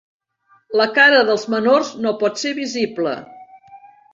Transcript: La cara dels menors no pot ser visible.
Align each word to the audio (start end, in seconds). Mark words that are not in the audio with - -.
La 0.81 0.87
cara 0.95 1.19
dels 1.27 1.45
menors 1.55 1.91
no 2.07 2.15
pot 2.25 2.43
ser 2.45 2.55
visible. 2.61 3.17